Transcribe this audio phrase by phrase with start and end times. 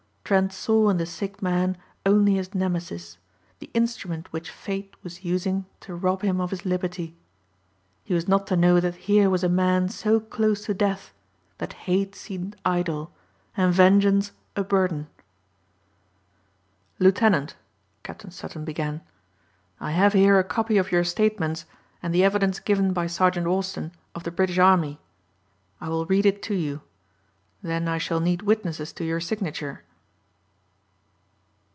[0.23, 3.17] Trent saw in the sick man only his nemesis,
[3.59, 7.17] the instrument which fate was using to rob him of his liberty.
[8.05, 11.11] He was not to know that here was a man so close to death
[11.57, 13.11] that hate seemed idle
[13.57, 15.09] and vengeance a burden.
[16.97, 17.57] "Lieutenant,"
[18.01, 19.01] Captain Sutton began,
[19.81, 21.65] "I have here a copy of your statements
[22.01, 24.97] and the evidence given by Sergeant Austin of the British army.
[25.81, 26.79] I will read it to you.
[27.61, 29.83] Then I shall need witnesses to your signature."